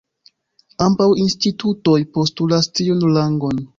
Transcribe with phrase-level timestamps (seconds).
[0.85, 3.63] Ambaŭ institutoj postulas tiun rangon.